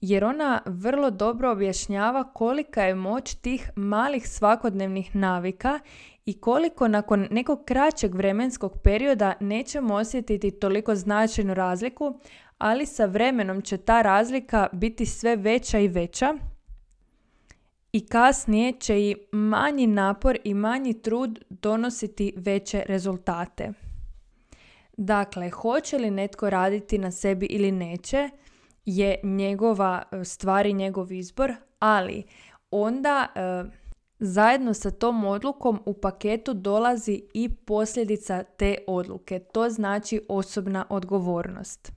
jer 0.01 0.25
ona 0.25 0.61
vrlo 0.65 1.11
dobro 1.11 1.51
objašnjava 1.51 2.23
kolika 2.23 2.83
je 2.83 2.95
moć 2.95 3.35
tih 3.35 3.69
malih 3.75 4.29
svakodnevnih 4.29 5.15
navika 5.15 5.79
i 6.25 6.39
koliko 6.39 6.87
nakon 6.87 7.27
nekog 7.31 7.65
kraćeg 7.65 8.15
vremenskog 8.15 8.77
perioda 8.83 9.33
nećemo 9.39 9.95
osjetiti 9.95 10.51
toliko 10.51 10.95
značajnu 10.95 11.53
razliku, 11.53 12.19
ali 12.57 12.85
sa 12.85 13.05
vremenom 13.05 13.61
će 13.61 13.77
ta 13.77 14.01
razlika 14.01 14.67
biti 14.71 15.05
sve 15.05 15.35
veća 15.35 15.79
i 15.79 15.87
veća 15.87 16.33
i 17.95 18.05
kasnije 18.05 18.71
će 18.71 18.99
i 18.99 19.15
manji 19.31 19.87
napor 19.87 20.37
i 20.43 20.53
manji 20.53 20.93
trud 20.93 21.39
donositi 21.49 22.33
veće 22.37 22.83
rezultate. 22.87 23.73
Dakle, 24.97 25.49
hoće 25.49 25.97
li 25.97 26.11
netko 26.11 26.49
raditi 26.49 26.97
na 26.97 27.11
sebi 27.11 27.45
ili 27.45 27.71
neće, 27.71 28.29
je 28.85 29.19
njegova 29.23 30.03
e, 30.11 30.23
stvar 30.23 30.65
i 30.65 30.73
njegov 30.73 31.11
izbor, 31.11 31.53
ali 31.79 32.23
onda 32.71 33.27
e, 33.35 33.63
zajedno 34.19 34.73
sa 34.73 34.91
tom 34.91 35.25
odlukom 35.25 35.79
u 35.85 35.93
paketu 35.93 36.53
dolazi 36.53 37.21
i 37.33 37.49
posljedica 37.49 38.43
te 38.43 38.77
odluke. 38.87 39.39
To 39.39 39.69
znači 39.69 40.21
osobna 40.29 40.85
odgovornost. 40.89 41.94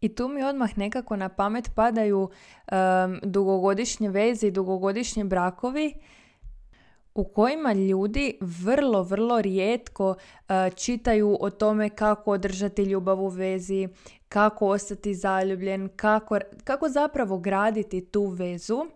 I 0.00 0.14
tu 0.14 0.28
mi 0.28 0.42
odmah 0.42 0.78
nekako 0.78 1.16
na 1.16 1.28
pamet 1.28 1.70
padaju 1.74 2.30
dugogodišnje 3.22 4.08
veze 4.08 4.46
i 4.46 4.50
dugogodišnje 4.50 5.24
brakovi 5.24 5.94
u 7.16 7.24
kojima 7.24 7.72
ljudi 7.72 8.38
vrlo, 8.40 9.02
vrlo 9.02 9.40
rijetko 9.40 10.14
e, 10.48 10.70
čitaju 10.70 11.36
o 11.40 11.50
tome 11.50 11.88
kako 11.88 12.30
održati 12.30 12.82
ljubav 12.82 13.20
u 13.20 13.28
vezi, 13.28 13.88
kako 14.28 14.68
ostati 14.68 15.14
zaljubljen, 15.14 15.88
kako, 15.96 16.38
kako 16.64 16.88
zapravo 16.88 17.38
graditi 17.38 18.06
tu 18.06 18.26
vezu. 18.26 18.86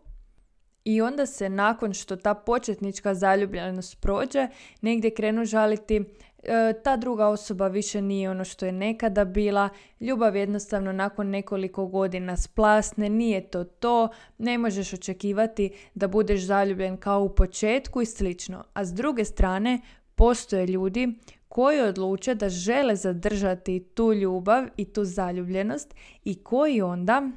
I 0.84 1.00
onda 1.02 1.26
se 1.26 1.48
nakon 1.48 1.94
što 1.94 2.16
ta 2.16 2.34
početnička 2.34 3.14
zaljubljenost 3.14 4.00
prođe, 4.00 4.48
negdje 4.80 5.14
krenu 5.14 5.44
žaliti 5.44 6.04
e, 6.42 6.72
ta 6.84 6.96
druga 6.96 7.28
osoba 7.28 7.68
više 7.68 8.02
nije 8.02 8.30
ono 8.30 8.44
što 8.44 8.66
je 8.66 8.72
nekada 8.72 9.24
bila, 9.24 9.68
ljubav 10.00 10.36
jednostavno 10.36 10.92
nakon 10.92 11.26
nekoliko 11.26 11.86
godina 11.86 12.36
splasne, 12.36 13.08
nije 13.08 13.50
to 13.50 13.64
to, 13.64 14.08
ne 14.38 14.58
možeš 14.58 14.92
očekivati 14.92 15.70
da 15.94 16.08
budeš 16.08 16.40
zaljubljen 16.40 16.96
kao 16.96 17.22
u 17.22 17.34
početku 17.34 18.02
i 18.02 18.06
slično. 18.06 18.64
A 18.72 18.84
s 18.84 18.92
druge 18.92 19.24
strane, 19.24 19.80
postoje 20.14 20.66
ljudi 20.66 21.14
koji 21.48 21.80
odluče 21.80 22.34
da 22.34 22.48
žele 22.48 22.96
zadržati 22.96 23.84
tu 23.94 24.12
ljubav 24.12 24.66
i 24.76 24.84
tu 24.84 25.04
zaljubljenost 25.04 25.94
i 26.24 26.42
koji 26.42 26.82
onda 26.82 27.30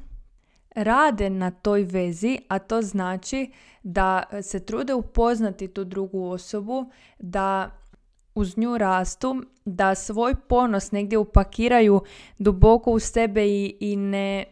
rade 0.76 1.30
na 1.30 1.52
toj 1.52 1.84
vezi, 1.84 2.40
a 2.48 2.60
to 2.60 2.82
znači 2.82 3.52
da 3.84 4.24
se 4.42 4.66
trude 4.66 4.94
upoznati 4.94 5.68
tu 5.68 5.84
drugu 5.84 6.26
osobu, 6.26 6.92
da 7.20 7.72
uz 8.36 8.58
nju 8.58 8.78
rastu, 8.78 9.44
da 9.66 9.96
svoj 9.96 10.36
ponos 10.50 10.92
negdje 10.92 11.18
upakiraju 11.18 12.02
duboko 12.40 12.92
u 12.92 13.00
sebe 13.00 13.48
i, 13.48 13.78
i 13.80 13.96
ne 13.96 14.44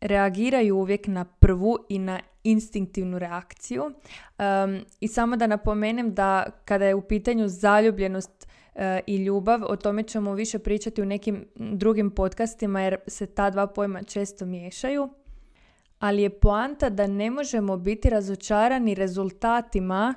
reagiraju 0.00 0.76
uvijek 0.76 1.06
na 1.06 1.24
prvu 1.24 1.78
i 1.88 1.98
na 1.98 2.20
instinktivnu 2.44 3.18
reakciju. 3.18 3.82
Um, 3.84 4.80
I 5.00 5.08
samo 5.08 5.36
da 5.36 5.46
napomenem 5.46 6.14
da 6.14 6.46
kada 6.64 6.84
je 6.84 6.94
u 6.94 7.02
pitanju 7.02 7.48
zaljubljenost 7.48 8.50
E, 8.74 9.00
i 9.06 9.16
ljubav. 9.16 9.60
O 9.68 9.76
tome 9.76 10.02
ćemo 10.02 10.34
više 10.34 10.58
pričati 10.58 11.02
u 11.02 11.04
nekim 11.04 11.44
drugim 11.54 12.10
podcastima 12.10 12.80
jer 12.80 12.96
se 13.06 13.26
ta 13.26 13.50
dva 13.50 13.66
pojma 13.66 14.02
često 14.02 14.46
miješaju. 14.46 15.08
Ali 15.98 16.22
je 16.22 16.30
poanta 16.30 16.88
da 16.88 17.06
ne 17.06 17.30
možemo 17.30 17.76
biti 17.76 18.10
razočarani 18.10 18.94
rezultatima 18.94 20.14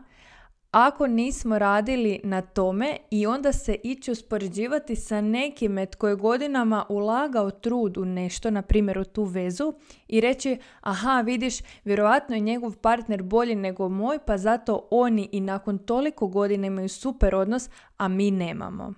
ako 0.73 1.07
nismo 1.07 1.59
radili 1.59 2.19
na 2.23 2.41
tome 2.41 2.97
i 3.11 3.25
onda 3.25 3.53
se 3.53 3.75
ići 3.83 4.11
uspoređivati 4.11 4.95
sa 4.95 5.21
nekime 5.21 5.85
tko 5.85 6.07
je 6.07 6.15
godinama 6.15 6.85
ulagao 6.89 7.51
trud 7.51 7.97
u 7.97 8.05
nešto, 8.05 8.51
na 8.51 8.61
primjer 8.61 8.97
u 8.97 9.03
tu 9.03 9.23
vezu 9.23 9.73
i 10.07 10.21
reći 10.21 10.57
aha 10.81 11.21
vidiš 11.21 11.55
vjerojatno 11.85 12.35
je 12.35 12.41
njegov 12.41 12.77
partner 12.77 13.23
bolji 13.23 13.55
nego 13.55 13.89
moj 13.89 14.19
pa 14.25 14.37
zato 14.37 14.87
oni 14.91 15.29
i 15.31 15.39
nakon 15.39 15.77
toliko 15.77 16.27
godina 16.27 16.67
imaju 16.67 16.89
super 16.89 17.35
odnos, 17.35 17.69
a 17.97 18.07
mi 18.07 18.31
nemamo. 18.31 18.93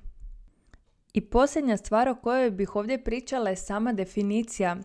I 1.13 1.22
posljednja 1.22 1.77
stvar 1.77 2.10
o 2.10 2.15
kojoj 2.15 2.51
bih 2.51 2.75
ovdje 2.75 3.03
pričala 3.03 3.50
je 3.50 3.55
sama 3.55 3.94
definicija 3.94 4.77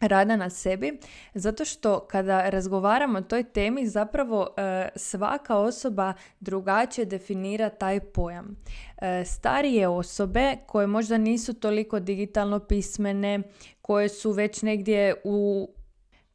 rada 0.00 0.36
na 0.36 0.50
sebi, 0.50 0.98
zato 1.34 1.64
što 1.64 2.00
kada 2.00 2.50
razgovaramo 2.50 3.18
o 3.18 3.22
toj 3.22 3.42
temi 3.42 3.86
zapravo 3.86 4.48
e, 4.56 4.88
svaka 4.96 5.56
osoba 5.56 6.12
drugačije 6.40 7.04
definira 7.04 7.68
taj 7.68 8.00
pojam. 8.00 8.56
E, 8.98 9.24
starije 9.24 9.88
osobe 9.88 10.56
koje 10.66 10.86
možda 10.86 11.18
nisu 11.18 11.54
toliko 11.54 12.00
digitalno 12.00 12.58
pismene, 12.58 13.42
koje 13.82 14.08
su 14.08 14.32
već 14.32 14.62
negdje 14.62 15.14
u 15.24 15.68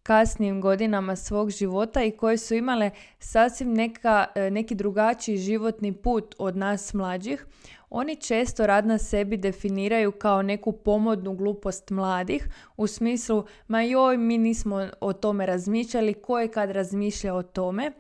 kasnijim 0.04 0.62
godinama 0.62 1.16
svog 1.16 1.50
života 1.50 2.04
i 2.04 2.12
koje 2.12 2.38
su 2.38 2.56
imale 2.56 2.92
sasvim 3.20 3.74
neka, 3.74 4.26
e, 4.36 4.52
neki 4.52 4.76
drugačiji 4.76 5.38
životni 5.38 5.94
put 5.94 6.36
od 6.38 6.58
nas 6.58 6.94
mlađih, 6.94 7.46
oni 7.90 8.16
često 8.16 8.68
rad 8.68 8.86
na 8.86 8.98
sebi 8.98 9.38
definiraju 9.38 10.12
kao 10.12 10.42
neku 10.42 10.72
pomodnu 10.72 11.34
glupost 11.34 11.90
mladih 11.90 12.48
u 12.78 12.88
smislu 12.88 13.46
ma 13.68 13.82
joj 13.82 14.18
mi 14.18 14.38
nismo 14.38 14.88
o 15.02 15.14
tome 15.14 15.46
razmišljali, 15.46 16.14
ko 16.14 16.40
je 16.40 16.48
kad 16.48 16.72
razmišlja 16.72 17.36
o 17.36 17.44
tome 17.44 17.92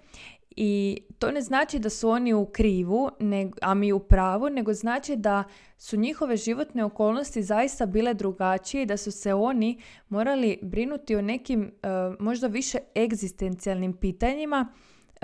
i 0.55 1.01
to 1.19 1.31
ne 1.31 1.41
znači 1.41 1.79
da 1.79 1.89
su 1.89 2.09
oni 2.09 2.33
u 2.33 2.45
krivu, 2.45 3.09
a 3.61 3.73
mi 3.73 3.93
u 3.93 3.99
pravu, 3.99 4.49
nego 4.49 4.73
znači 4.73 5.15
da 5.15 5.43
su 5.77 5.97
njihove 5.97 6.37
životne 6.37 6.83
okolnosti 6.83 7.43
zaista 7.43 7.85
bile 7.85 8.13
drugačije 8.13 8.83
i 8.83 8.85
da 8.85 8.97
su 8.97 9.11
se 9.11 9.33
oni 9.33 9.81
morali 10.09 10.59
brinuti 10.61 11.15
o 11.15 11.21
nekim 11.21 11.63
e, 11.63 11.87
možda 12.19 12.47
više 12.47 12.77
egzistencijalnim 12.95 13.93
pitanjima 13.93 14.73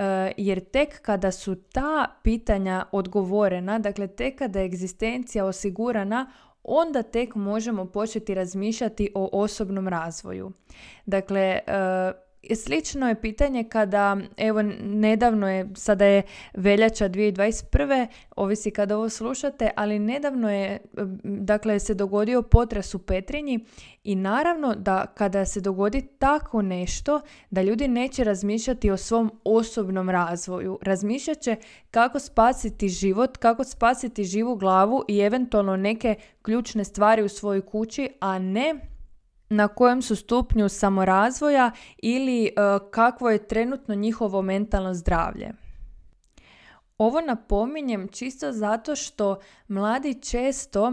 E, 0.00 0.32
jer 0.36 0.60
tek 0.60 1.02
kada 1.02 1.32
su 1.32 1.54
ta 1.54 2.06
pitanja 2.22 2.84
odgovorena, 2.92 3.78
dakle 3.78 4.06
tek 4.06 4.38
kada 4.38 4.58
je 4.58 4.66
egzistencija 4.66 5.44
osigurana, 5.44 6.32
onda 6.62 7.02
tek 7.02 7.34
možemo 7.34 7.86
početi 7.86 8.34
razmišljati 8.34 9.10
o 9.14 9.28
osobnom 9.32 9.88
razvoju. 9.88 10.52
Dakle, 11.06 11.40
e, 11.40 11.60
Slično 12.54 13.08
je 13.08 13.20
pitanje 13.20 13.64
kada, 13.64 14.16
evo 14.36 14.62
nedavno 14.82 15.50
je, 15.50 15.68
sada 15.74 16.04
je 16.04 16.22
veljača 16.54 17.08
2021. 17.08 18.06
ovisi 18.36 18.70
kada 18.70 18.96
ovo 18.96 19.08
slušate, 19.08 19.70
ali 19.76 19.98
nedavno 19.98 20.50
je, 20.50 20.78
dakle 21.24 21.78
se 21.78 21.94
dogodio 21.94 22.42
potres 22.42 22.94
u 22.94 22.98
Petrinji 22.98 23.64
i 24.04 24.14
naravno 24.14 24.74
da 24.74 25.06
kada 25.06 25.44
se 25.44 25.60
dogodi 25.60 26.02
tako 26.18 26.62
nešto, 26.62 27.20
da 27.50 27.62
ljudi 27.62 27.88
neće 27.88 28.24
razmišljati 28.24 28.90
o 28.90 28.96
svom 28.96 29.32
osobnom 29.44 30.10
razvoju. 30.10 30.78
Razmišljat 30.82 31.40
će 31.40 31.56
kako 31.90 32.18
spasiti 32.18 32.88
život, 32.88 33.36
kako 33.36 33.64
spasiti 33.64 34.24
živu 34.24 34.56
glavu 34.56 35.04
i 35.08 35.18
eventualno 35.18 35.76
neke 35.76 36.14
ključne 36.42 36.84
stvari 36.84 37.22
u 37.22 37.28
svojoj 37.28 37.60
kući, 37.60 38.08
a 38.20 38.38
ne 38.38 38.89
na 39.50 39.68
kojem 39.68 40.02
su 40.02 40.16
stupnju 40.16 40.68
samorazvoja 40.68 41.70
ili 41.98 42.44
e, 42.44 42.50
kakvo 42.90 43.30
je 43.30 43.46
trenutno 43.48 43.94
njihovo 43.94 44.42
mentalno 44.42 44.94
zdravlje. 44.94 45.52
Ovo 47.00 47.20
napominjem 47.20 48.08
čisto 48.08 48.52
zato 48.52 48.96
što 48.96 49.38
mladi 49.68 50.14
često, 50.14 50.92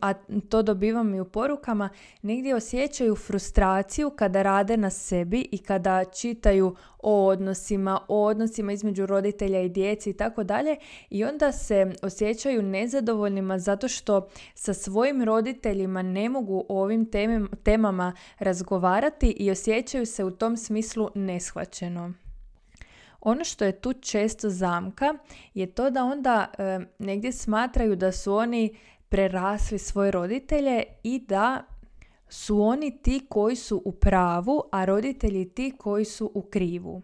a 0.00 0.12
to 0.48 0.62
dobivam 0.62 1.14
i 1.14 1.20
u 1.20 1.24
porukama, 1.24 1.88
negdje 2.22 2.54
osjećaju 2.54 3.16
frustraciju 3.16 4.10
kada 4.10 4.42
rade 4.42 4.76
na 4.76 4.90
sebi 4.90 5.48
i 5.52 5.58
kada 5.58 6.04
čitaju 6.04 6.76
o 6.98 7.26
odnosima, 7.26 8.00
o 8.08 8.24
odnosima 8.24 8.72
između 8.72 9.06
roditelja 9.06 9.60
i 9.60 9.68
djeci 9.68 10.10
i 10.10 10.16
tako 10.16 10.44
dalje 10.44 10.76
i 11.10 11.24
onda 11.24 11.52
se 11.52 11.92
osjećaju 12.02 12.62
nezadovoljnima 12.62 13.58
zato 13.58 13.88
što 13.88 14.28
sa 14.54 14.74
svojim 14.74 15.24
roditeljima 15.24 16.02
ne 16.02 16.28
mogu 16.28 16.64
o 16.68 16.82
ovim 16.82 17.10
temama 17.62 18.12
razgovarati 18.38 19.30
i 19.30 19.50
osjećaju 19.50 20.06
se 20.06 20.24
u 20.24 20.30
tom 20.30 20.56
smislu 20.56 21.10
neshvaćeno. 21.14 22.12
Ono 23.20 23.44
što 23.44 23.64
je 23.64 23.80
tu 23.80 23.92
često 23.92 24.50
zamka 24.50 25.14
je 25.54 25.66
to 25.66 25.90
da 25.90 26.04
onda 26.04 26.46
e, 26.58 26.78
negdje 26.98 27.32
smatraju 27.32 27.96
da 27.96 28.12
su 28.12 28.34
oni 28.34 28.76
prerasli 29.08 29.78
svoje 29.78 30.10
roditelje 30.10 30.82
i 31.02 31.18
da 31.28 31.64
su 32.28 32.62
oni 32.62 33.02
ti 33.02 33.26
koji 33.28 33.56
su 33.56 33.82
u 33.84 33.92
pravu, 33.92 34.62
a 34.72 34.84
roditelji 34.84 35.48
ti 35.48 35.72
koji 35.78 36.04
su 36.04 36.30
u 36.34 36.42
krivu. 36.42 37.02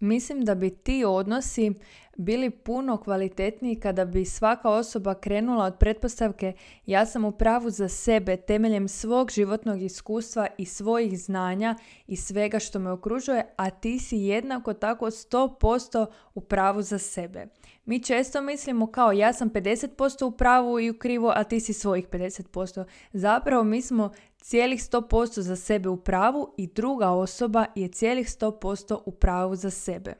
Mislim 0.00 0.44
da 0.44 0.54
bi 0.54 0.70
ti 0.70 1.04
odnosi 1.04 1.72
bili 2.16 2.50
puno 2.50 2.96
kvalitetniji 2.96 3.80
kada 3.80 4.04
bi 4.04 4.24
svaka 4.24 4.70
osoba 4.70 5.14
krenula 5.14 5.64
od 5.64 5.78
pretpostavke 5.78 6.52
ja 6.86 7.06
sam 7.06 7.24
u 7.24 7.32
pravu 7.32 7.70
za 7.70 7.88
sebe 7.88 8.36
temeljem 8.36 8.88
svog 8.88 9.30
životnog 9.30 9.82
iskustva 9.82 10.46
i 10.58 10.64
svojih 10.64 11.20
znanja 11.20 11.76
i 12.06 12.16
svega 12.16 12.58
što 12.58 12.78
me 12.78 12.90
okružuje, 12.90 13.54
a 13.56 13.70
ti 13.70 13.98
si 13.98 14.16
jednako 14.16 14.74
tako 14.74 15.06
100% 15.06 16.06
u 16.34 16.40
pravu 16.40 16.82
za 16.82 16.98
sebe. 16.98 17.46
Mi 17.84 18.02
često 18.02 18.42
mislimo 18.42 18.86
kao 18.86 19.12
ja 19.12 19.32
sam 19.32 19.50
50% 19.50 20.24
u 20.24 20.30
pravu 20.30 20.80
i 20.80 20.90
u 20.90 20.98
krivu, 20.98 21.28
a 21.28 21.44
ti 21.44 21.60
si 21.60 21.72
svojih 21.72 22.08
50%. 22.08 22.84
Zapravo 23.12 23.64
mi 23.64 23.82
smo 23.82 24.12
cijelih 24.40 24.80
100% 24.80 25.40
za 25.40 25.56
sebe 25.56 25.88
u 25.88 25.96
pravu 25.96 26.54
i 26.56 26.66
druga 26.66 27.10
osoba 27.10 27.66
je 27.74 27.88
cijelih 27.88 28.26
100% 28.26 28.98
u 29.06 29.10
pravu 29.10 29.56
za 29.56 29.70
sebe. 29.70 30.14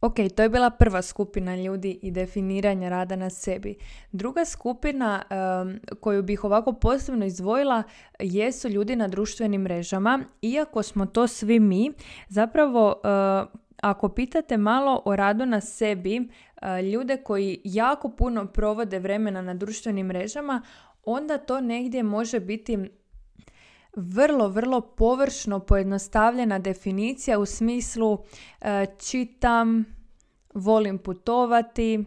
Ok, 0.00 0.14
to 0.36 0.42
je 0.42 0.48
bila 0.48 0.70
prva 0.70 1.02
skupina 1.02 1.56
ljudi 1.56 1.98
i 2.02 2.10
definiranje 2.10 2.88
rada 2.88 3.16
na 3.16 3.30
sebi. 3.30 3.76
Druga 4.12 4.44
skupina 4.44 5.22
koju 6.00 6.22
bih 6.22 6.44
ovako 6.44 6.72
posebno 6.72 7.26
izdvojila 7.26 7.82
jesu 8.18 8.68
ljudi 8.68 8.96
na 8.96 9.08
društvenim 9.08 9.62
mrežama. 9.62 10.24
Iako 10.42 10.82
smo 10.82 11.06
to 11.06 11.26
svi 11.26 11.60
mi, 11.60 11.92
zapravo 12.28 13.00
ako 13.82 14.08
pitate 14.08 14.56
malo 14.56 15.02
o 15.04 15.16
radu 15.16 15.46
na 15.46 15.60
sebi, 15.60 16.28
ljude 16.92 17.16
koji 17.16 17.60
jako 17.64 18.08
puno 18.08 18.46
provode 18.46 18.98
vremena 18.98 19.42
na 19.42 19.54
društvenim 19.54 20.06
mrežama, 20.06 20.62
onda 21.06 21.38
to 21.38 21.60
negdje 21.60 22.02
može 22.02 22.40
biti 22.40 22.78
vrlo, 23.96 24.48
vrlo 24.48 24.80
površno 24.80 25.60
pojednostavljena 25.60 26.58
definicija 26.58 27.38
u 27.38 27.46
smislu 27.46 28.18
e, 28.60 28.86
čitam, 28.98 29.84
volim 30.54 30.98
putovati, 30.98 32.04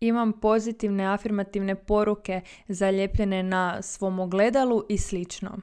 imam 0.00 0.32
pozitivne 0.32 1.04
afirmativne 1.04 1.74
poruke 1.74 2.40
zaljepljene 2.68 3.42
na 3.42 3.82
svom 3.82 4.20
ogledalu 4.20 4.84
i 4.88 4.98
slično. 4.98 5.58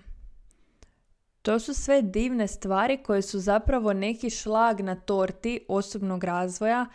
To 1.42 1.60
su 1.60 1.74
sve 1.74 2.02
divne 2.02 2.48
stvari 2.48 2.98
koje 2.98 3.22
su 3.22 3.40
zapravo 3.40 3.94
neki 3.94 4.30
šlag 4.30 4.82
na 4.82 4.96
torti 4.96 5.66
osobnog 5.68 6.24
razvoja, 6.24 6.86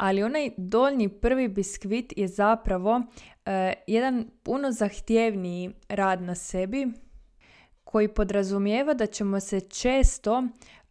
ali 0.00 0.22
onaj 0.22 0.50
donji 0.56 1.08
prvi 1.08 1.48
biskvit 1.48 2.12
je 2.16 2.28
zapravo 2.28 3.02
e, 3.46 3.72
jedan 3.86 4.30
puno 4.42 4.72
zahtjevniji 4.72 5.70
rad 5.88 6.22
na 6.22 6.34
sebi 6.34 6.86
koji 7.90 8.08
podrazumijeva 8.08 8.94
da 8.94 9.06
ćemo 9.06 9.40
se 9.40 9.60
često 9.60 10.42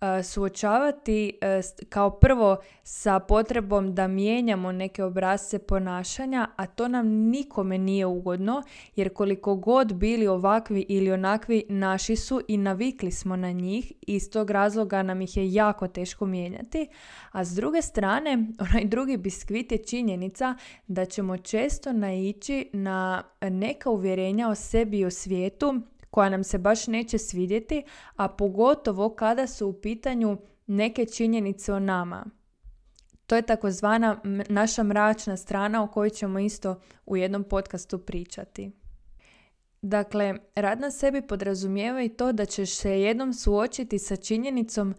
E, 0.01 0.23
suočavati 0.23 1.37
e, 1.41 1.61
kao 1.89 2.09
prvo 2.09 2.57
sa 2.83 3.19
potrebom 3.19 3.95
da 3.95 4.07
mijenjamo 4.07 4.71
neke 4.71 5.03
obrazce 5.03 5.59
ponašanja, 5.59 6.47
a 6.55 6.65
to 6.65 6.87
nam 6.87 7.07
nikome 7.07 7.77
nije 7.77 8.05
ugodno, 8.05 8.63
jer 8.95 9.13
koliko 9.13 9.55
god 9.55 9.93
bili 9.93 10.27
ovakvi 10.27 10.85
ili 10.89 11.11
onakvi 11.11 11.63
naši 11.69 12.15
su 12.15 12.41
i 12.47 12.57
navikli 12.57 13.11
smo 13.11 13.35
na 13.35 13.51
njih 13.51 13.91
i 13.91 14.15
iz 14.15 14.29
tog 14.29 14.49
razloga 14.49 15.03
nam 15.03 15.21
ih 15.21 15.37
je 15.37 15.53
jako 15.53 15.87
teško 15.87 16.25
mijenjati, 16.25 16.87
a 17.31 17.45
s 17.45 17.49
druge 17.49 17.81
strane, 17.81 18.47
onaj 18.69 18.85
drugi 18.85 19.17
biskvit 19.17 19.71
je 19.71 19.77
činjenica 19.77 20.55
da 20.87 21.05
ćemo 21.05 21.37
često 21.37 21.93
naići 21.93 22.69
na 22.73 23.23
neka 23.41 23.89
uvjerenja 23.89 24.49
o 24.49 24.55
sebi 24.55 24.99
i 24.99 25.05
o 25.05 25.11
svijetu 25.11 25.81
koja 26.09 26.29
nam 26.29 26.43
se 26.43 26.57
baš 26.57 26.87
neće 26.87 27.17
svidjeti, 27.17 27.83
a 28.15 28.27
pogotovo 28.27 29.09
kada 29.15 29.47
su 29.47 29.67
u 29.67 29.73
pitanju 29.73 30.37
neke 30.67 31.05
činjenice 31.05 31.73
o 31.73 31.79
nama. 31.79 32.25
To 33.25 33.35
je 33.35 33.41
takozvana 33.41 34.21
naša 34.49 34.83
mračna 34.83 35.37
strana 35.37 35.83
o 35.83 35.87
kojoj 35.87 36.09
ćemo 36.09 36.39
isto 36.39 36.79
u 37.05 37.17
jednom 37.17 37.43
podcastu 37.43 37.99
pričati. 37.99 38.71
Dakle, 39.81 40.35
rad 40.55 40.79
na 40.79 40.91
sebi 40.91 41.21
podrazumijeva 41.21 42.03
i 42.03 42.09
to 42.09 42.31
da 42.31 42.45
ćeš 42.45 42.77
se 42.77 43.01
jednom 43.01 43.33
suočiti 43.33 43.99
sa 43.99 44.15
činjenicom 44.15 44.95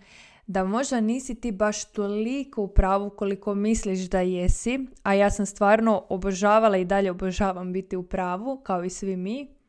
da 0.46 0.64
možda 0.64 1.01
nisi 1.01 1.35
ti 1.35 1.53
baš 1.53 1.85
toliko 1.92 2.62
u 2.62 2.68
pravu 2.68 3.11
koliko 3.11 3.55
misliš 3.55 3.99
da 3.99 4.20
jesi, 4.20 4.87
a 5.03 5.14
ja 5.14 5.31
sam 5.31 5.46
stvarno 5.46 6.07
obožavala 6.09 6.77
i 6.77 6.85
dalje 6.85 7.11
obožavam 7.11 7.73
biti 7.73 7.96
u 7.96 8.03
pravu, 8.03 8.61
kao 8.62 8.85
i 8.85 8.90
svi 8.90 9.16
mi. 9.16 9.60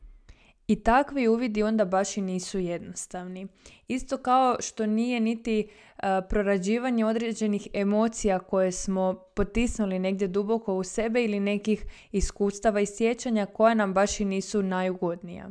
I 0.66 0.82
takvi 0.82 1.28
uvidi 1.28 1.62
onda 1.62 1.84
baš 1.84 2.16
i 2.16 2.20
nisu 2.20 2.58
jednostavni. 2.58 3.46
Isto 3.88 4.16
kao 4.16 4.56
što 4.60 4.86
nije 4.86 5.20
niti 5.20 5.68
uh, 5.68 6.02
prorađivanje 6.28 7.04
određenih 7.04 7.68
emocija 7.72 8.38
koje 8.38 8.72
smo 8.72 9.14
potisnuli 9.34 9.98
negdje 9.98 10.28
duboko 10.28 10.74
u 10.74 10.84
sebe 10.84 11.24
ili 11.24 11.40
nekih 11.40 11.84
iskustava 12.12 12.80
i 12.80 12.86
sjećanja 12.86 13.46
koja 13.46 13.74
nam 13.74 13.94
baš 13.94 14.20
i 14.20 14.24
nisu 14.24 14.62
najugodnija. 14.62 15.50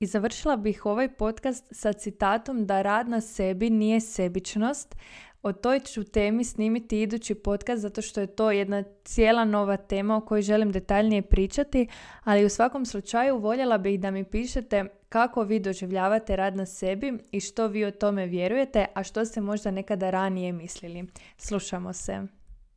I 0.00 0.06
završila 0.06 0.56
bih 0.56 0.86
ovaj 0.86 1.14
podcast 1.14 1.64
sa 1.70 1.92
citatom 1.92 2.66
da 2.66 2.82
rad 2.82 3.08
na 3.08 3.20
sebi 3.20 3.70
nije 3.70 4.00
sebičnost. 4.00 4.96
O 5.48 5.52
toj 5.52 5.80
ću 5.80 6.04
temi 6.04 6.44
snimiti 6.44 7.02
idući 7.02 7.34
podcast 7.34 7.82
zato 7.82 8.02
što 8.02 8.20
je 8.20 8.26
to 8.26 8.50
jedna 8.50 8.84
cijela 9.04 9.44
nova 9.44 9.76
tema 9.76 10.16
o 10.16 10.20
kojoj 10.20 10.42
želim 10.42 10.72
detaljnije 10.72 11.22
pričati, 11.22 11.86
ali 12.24 12.44
u 12.44 12.48
svakom 12.48 12.86
slučaju 12.86 13.38
voljela 13.38 13.78
bih 13.78 14.00
da 14.00 14.10
mi 14.10 14.24
pišete 14.24 14.84
kako 15.08 15.42
vi 15.42 15.60
doživljavate 15.60 16.36
rad 16.36 16.56
na 16.56 16.66
sebi 16.66 17.18
i 17.32 17.40
što 17.40 17.66
vi 17.66 17.84
o 17.84 17.90
tome 17.90 18.26
vjerujete, 18.26 18.86
a 18.94 19.02
što 19.02 19.24
ste 19.24 19.40
možda 19.40 19.70
nekada 19.70 20.10
ranije 20.10 20.52
mislili. 20.52 21.06
Slušamo 21.36 21.92
se. 21.92 22.37